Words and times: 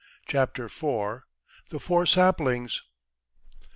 CHAPTER 0.25 0.65
IV. 0.65 1.21
THE 1.69 1.79
FOUR 1.79 2.07
SAPLINGS. 2.07 2.81